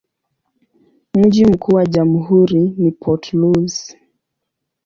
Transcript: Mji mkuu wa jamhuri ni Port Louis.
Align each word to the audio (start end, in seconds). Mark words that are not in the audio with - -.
Mji 1.13 1.45
mkuu 1.45 1.75
wa 1.75 1.85
jamhuri 1.85 2.73
ni 2.77 2.91
Port 2.91 3.33
Louis. 3.33 3.95